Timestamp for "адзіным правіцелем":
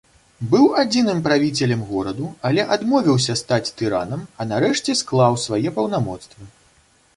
0.83-1.83